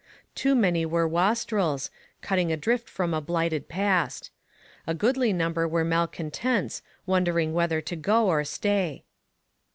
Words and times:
Too 0.33 0.55
many 0.55 0.83
were 0.83 1.07
wastrels, 1.07 1.91
cutting 2.23 2.51
adrift 2.51 2.89
from 2.89 3.13
a 3.13 3.21
blighted 3.21 3.69
past. 3.69 4.31
A 4.87 4.95
goodly 4.95 5.31
number 5.31 5.67
were 5.67 5.83
malcontents, 5.85 6.81
wondering 7.05 7.53
whether 7.53 7.81
to 7.81 7.95
go 7.95 8.25
or 8.27 8.43
stay. 8.43 9.03